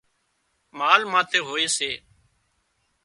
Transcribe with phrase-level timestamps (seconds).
[0.77, 1.91] مال ماٿي هوئي سي